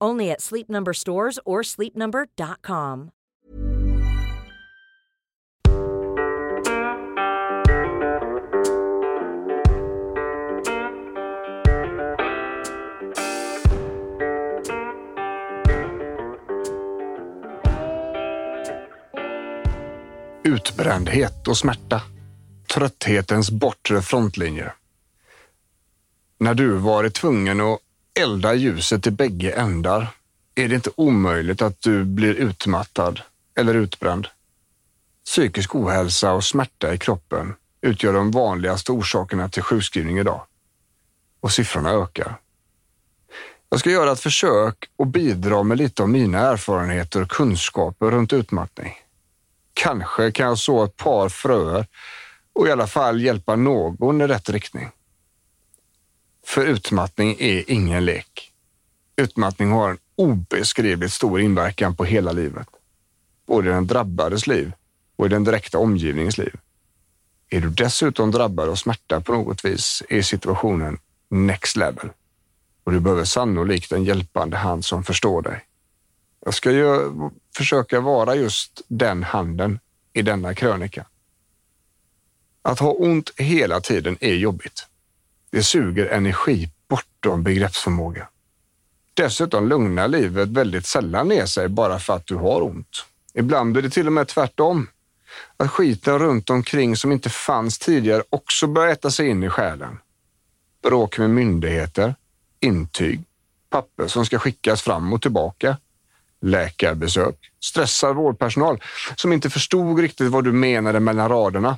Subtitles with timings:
[0.00, 3.10] Only at Sleep Number stores or sleepnumber.com.
[20.48, 22.02] Utbrändhet och smärta.
[22.74, 24.72] Trötthetens bortre frontlinje.
[26.38, 27.80] När du varit tvungen att
[28.18, 30.08] elda ljuset i bägge ändar
[30.54, 33.20] är det inte omöjligt att du blir utmattad
[33.58, 34.26] eller utbränd.
[35.24, 40.42] Psykisk ohälsa och smärta i kroppen utgör de vanligaste orsakerna till sjukskrivning idag.
[41.40, 42.36] Och siffrorna ökar.
[43.70, 48.32] Jag ska göra ett försök och bidra med lite av mina erfarenheter och kunskaper runt
[48.32, 48.92] utmattning.
[49.74, 51.86] Kanske kan jag så ett par fröer
[52.52, 54.90] och i alla fall hjälpa någon i rätt riktning.
[56.48, 58.52] För utmattning är ingen lek.
[59.16, 62.68] Utmattning har en obeskrivligt stor inverkan på hela livet.
[63.46, 64.72] Både i den drabbades liv
[65.16, 66.54] och i den direkta omgivningens liv.
[67.50, 70.98] Är du dessutom drabbad av smärta på något vis är situationen
[71.28, 72.10] next level
[72.84, 75.64] och du behöver sannolikt en hjälpande hand som förstår dig.
[76.44, 77.12] Jag ska ju
[77.56, 79.80] försöka vara just den handen
[80.12, 81.06] i denna krönika.
[82.62, 84.87] Att ha ont hela tiden är jobbigt.
[85.50, 88.28] Det suger energi bortom begreppsförmåga.
[89.14, 93.04] Dessutom lugnar livet väldigt sällan ner sig bara för att du har ont.
[93.34, 94.86] Ibland blir det till och med tvärtom.
[95.56, 99.98] Att skiten runt omkring som inte fanns tidigare också börjar äta sig in i själen.
[100.82, 102.14] Bråk med myndigheter,
[102.60, 103.20] intyg,
[103.70, 105.76] papper som ska skickas fram och tillbaka,
[106.40, 108.82] läkarbesök, stressad vårdpersonal
[109.16, 111.76] som inte förstod riktigt vad du menade mellan raderna.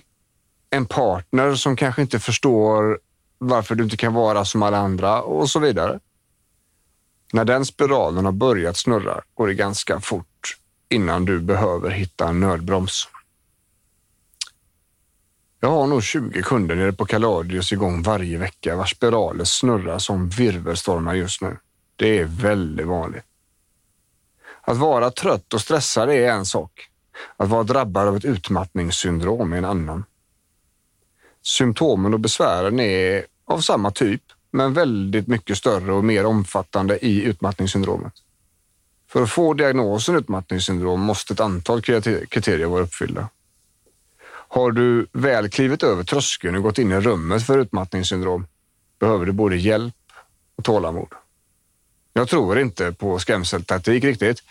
[0.70, 2.98] En partner som kanske inte förstår
[3.40, 6.00] varför du inte kan vara som alla andra och så vidare.
[7.32, 10.56] När den spiralen har börjat snurra går det ganska fort
[10.88, 13.08] innan du behöver hitta en nödbroms.
[15.60, 20.28] Jag har nog 20 kunder nere på Kaladius igång varje vecka vars spiraler snurrar som
[20.28, 21.56] virvelstormar just nu.
[21.96, 23.24] Det är väldigt vanligt.
[24.62, 26.88] Att vara trött och stressad är en sak.
[27.36, 30.04] Att vara drabbad av ett utmattningssyndrom är en annan.
[31.42, 37.22] Symptomen och besvären är av samma typ, men väldigt mycket större och mer omfattande i
[37.22, 38.12] utmattningssyndromet.
[39.08, 43.28] För att få diagnosen utmattningssyndrom måste ett antal kriterier vara uppfyllda.
[44.52, 48.46] Har du väl klivit över tröskeln och gått in i rummet för utmattningssyndrom
[49.00, 49.94] behöver du både hjälp
[50.56, 51.08] och tålamod.
[52.12, 54.43] Jag tror inte på skrämseltaktik riktigt,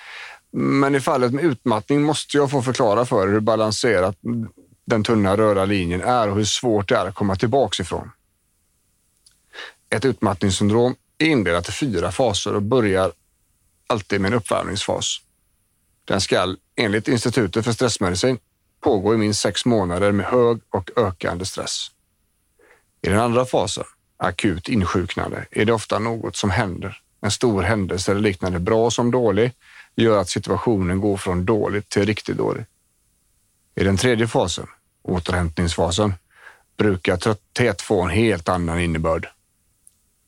[0.51, 4.17] men i fallet med utmattning måste jag få förklara för hur balanserat
[4.89, 8.11] den tunna röda linjen är och hur svårt det är att komma tillbaks ifrån.
[9.89, 13.11] Ett utmattningssyndrom är indelat i fyra faser och börjar
[13.87, 15.21] alltid med en uppvärmningsfas.
[16.05, 18.37] Den ska enligt Institutet för stressmedicin
[18.81, 21.87] pågå i minst sex månader med hög och ökande stress.
[23.01, 23.83] I den andra fasen,
[24.17, 27.01] akut insjuknande, är det ofta något som händer.
[27.21, 29.51] En stor händelse eller liknande, bra som dålig,
[29.95, 32.65] gör att situationen går från dåligt till riktigt dålig.
[33.75, 34.67] I den tredje fasen,
[35.03, 36.13] återhämtningsfasen,
[36.77, 39.27] brukar trötthet få en helt annan innebörd.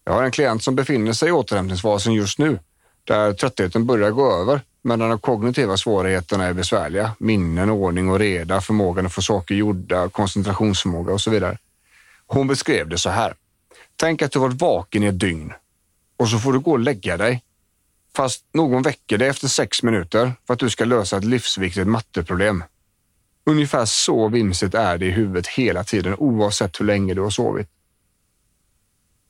[0.04, 2.60] Jag har en klient som befinner sig i återhämtningsfasen just nu
[3.04, 7.12] där tröttheten börjar gå över medan de kognitiva svårigheterna är besvärliga.
[7.20, 11.58] Minnen, ordning och reda, förmågan att få saker gjorda, koncentrationsförmåga och så vidare.
[12.28, 13.34] Hon beskrev det så här.
[13.96, 15.54] Tänk att du varit vaken i ett dygn
[16.18, 17.44] och så får du gå och lägga dig.
[18.16, 22.64] Fast någon väcker dig efter sex minuter för att du ska lösa ett livsviktigt matteproblem.
[23.44, 27.68] Ungefär så vimsigt är det i huvudet hela tiden oavsett hur länge du har sovit.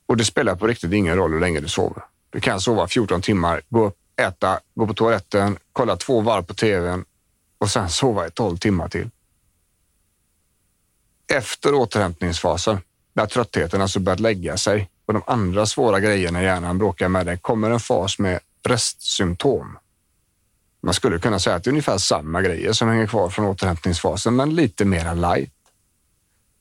[0.06, 2.04] Och det spelar på riktigt ingen roll hur länge du sover.
[2.30, 6.54] Du kan sova 14 timmar, gå upp, äta, gå på toaletten, kolla två varv på
[6.54, 7.04] tvn
[7.58, 9.10] och sen sova i 12 timmar till.
[11.32, 12.78] Efter återhämtningsfasen,
[13.12, 17.38] när tröttheten alltså börjat lägga sig och de andra svåra grejerna hjärnan bråkar med dig,
[17.38, 19.78] kommer en fas med restsymptom.
[20.82, 24.36] Man skulle kunna säga att det är ungefär samma grejer som hänger kvar från återhämtningsfasen,
[24.36, 25.52] men lite mera light.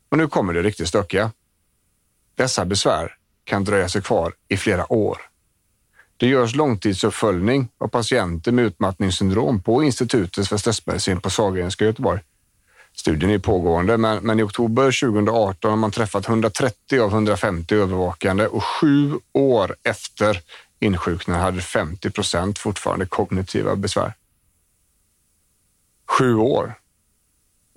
[0.09, 1.31] Och nu kommer det riktigt stökiga.
[2.35, 5.17] Dessa besvär kan dröja sig kvar i flera år.
[6.17, 12.21] Det görs långtidsuppföljning av patienter med utmattningssyndrom på Institutet för stressmedicin på Sahlgrenska i Göteborg.
[12.95, 18.47] Studien är pågående, men, men, i oktober 2018 har man träffat 130 av 150 övervakande
[18.47, 20.41] och sju år efter
[20.81, 24.13] insjuknade hade 50 procent fortfarande kognitiva besvär.
[26.05, 26.73] Sju år.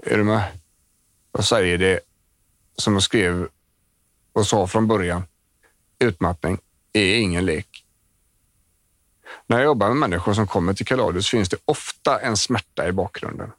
[0.02, 0.58] Är du med?
[1.32, 2.00] Jag säger det
[2.76, 3.48] som jag skrev
[4.32, 5.22] och sa från början.
[5.98, 6.58] Utmattning
[6.92, 7.84] är ingen lek.
[9.46, 12.92] När jag jobbar med människor som kommer till Kaladius finns det ofta en smärta i
[12.92, 13.52] bakgrunden.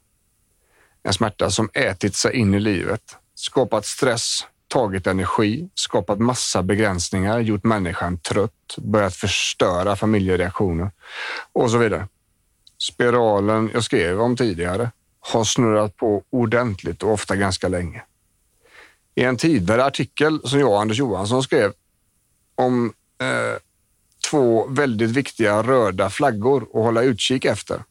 [1.02, 4.46] En smärta som ätit sig in i livet, skapat stress,
[4.76, 10.90] tagit energi, skapat massa begränsningar, gjort människan trött, börjat förstöra familjereaktioner
[11.52, 12.08] och så vidare.
[12.78, 14.90] Spiralen jag skrev om tidigare
[15.20, 18.02] har snurrat på ordentligt och ofta ganska länge.
[19.14, 21.72] I en tidigare artikel som jag och Anders Johansson skrev
[22.54, 23.58] om eh,
[24.30, 27.82] två väldigt viktiga röda flaggor att hålla utkik efter.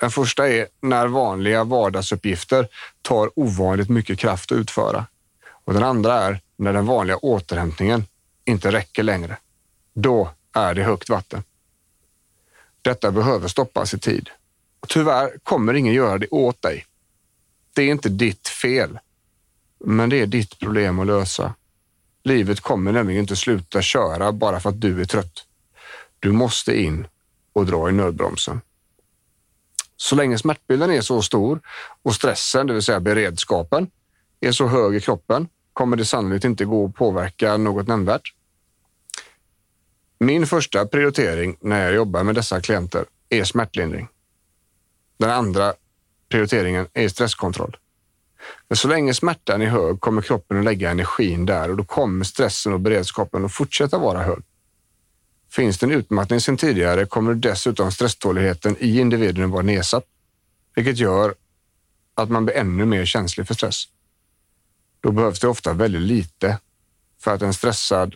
[0.00, 2.68] Den första är när vanliga vardagsuppgifter
[3.02, 5.06] tar ovanligt mycket kraft att utföra.
[5.66, 8.04] Och den andra är när den vanliga återhämtningen
[8.44, 9.36] inte räcker längre.
[9.94, 11.42] Då är det högt vatten.
[12.82, 14.30] Detta behöver stoppas i tid.
[14.80, 16.86] Och tyvärr kommer ingen göra det åt dig.
[17.72, 18.98] Det är inte ditt fel,
[19.78, 21.54] men det är ditt problem att lösa.
[22.24, 25.44] Livet kommer nämligen inte sluta köra bara för att du är trött.
[26.18, 27.06] Du måste in
[27.52, 28.60] och dra i nödbromsen.
[29.96, 31.60] Så länge smärtbilden är så stor
[32.02, 33.90] och stressen, det vill säga beredskapen,
[34.40, 38.34] är så hög i kroppen kommer det sannolikt inte gå att påverka något nämnvärt.
[40.18, 44.08] Min första prioritering när jag jobbar med dessa klienter är smärtlindring.
[45.18, 45.74] Den andra
[46.28, 47.76] prioriteringen är stresskontroll.
[48.68, 52.24] Men så länge smärtan är hög kommer kroppen att lägga energin där och då kommer
[52.24, 54.42] stressen och beredskapen att fortsätta vara hög.
[55.50, 60.04] Finns det en utmattning sedan tidigare kommer dessutom stresståligheten i individen att vara nedsatt,
[60.74, 61.34] vilket gör
[62.14, 63.88] att man blir ännu mer känslig för stress.
[65.06, 66.58] Då behövs det ofta väldigt lite
[67.20, 68.14] för att en stressad,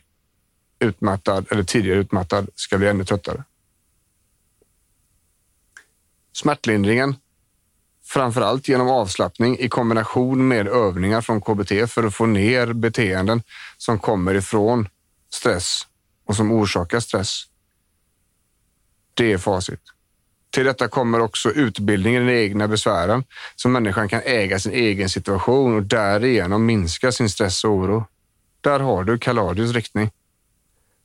[0.79, 3.45] utmattad eller tidigare utmattad ska bli ännu tröttare.
[6.33, 7.17] Smärtlindringen,
[8.05, 13.43] framför allt genom avslappning i kombination med övningar från KBT för att få ner beteenden
[13.77, 14.89] som kommer ifrån
[15.33, 15.87] stress
[16.25, 17.45] och som orsakar stress.
[19.15, 19.83] Det är facit.
[20.51, 23.25] Till detta kommer också utbildningen i de egna besvären
[23.57, 28.05] så människan kan äga sin egen situation och därigenom minska sin stress och oro.
[28.61, 30.11] Där har du Kaladius riktning.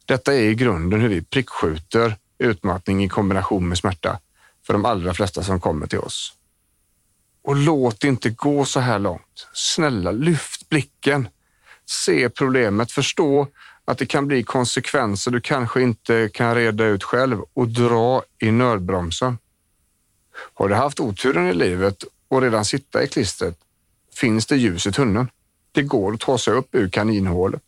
[0.05, 4.19] Detta är i grunden hur vi prickskjuter utmattning i kombination med smärta
[4.65, 6.33] för de allra flesta som kommer till oss.
[7.43, 9.47] Och låt inte gå så här långt.
[9.53, 11.27] Snälla, lyft blicken.
[11.85, 13.47] Se problemet, förstå
[13.85, 18.51] att det kan bli konsekvenser du kanske inte kan reda ut själv och dra i
[18.51, 19.37] nödbromsen.
[20.53, 23.57] Har du haft oturen i livet och redan sitta i klistret
[24.15, 25.29] finns det ljus i tunneln.
[25.71, 27.61] Det går att ta sig upp ur kaninhålet.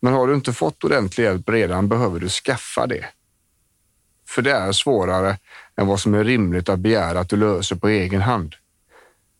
[0.00, 3.06] Men har du inte fått ordentlig hjälp redan behöver du skaffa det.
[4.28, 5.38] För det är svårare
[5.76, 8.54] än vad som är rimligt att begära att du löser på egen hand.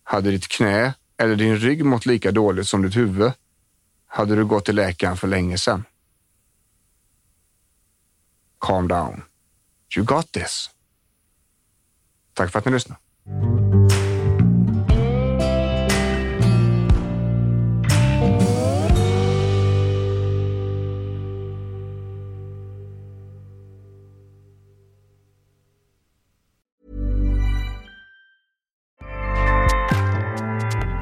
[0.03, 3.31] Hade ditt knä eller din rygg mått lika dåligt som ditt huvud
[4.13, 5.85] hade du gått till läkaren för länge sedan.
[8.59, 9.23] Calm down.
[9.97, 10.69] You got this.
[12.33, 13.60] Tack för att ni lyssnade.